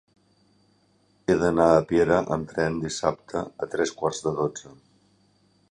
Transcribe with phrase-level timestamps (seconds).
[1.31, 4.77] He d'anar a Piera amb tren dissabte a tres quarts de dotze.